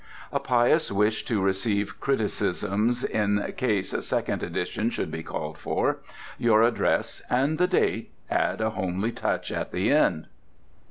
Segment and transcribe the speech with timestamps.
[0.31, 5.99] A pious wish to receive criticisms "in case a second edition should be called for";
[6.39, 10.25] your address, and the date, add a homely touch at the end.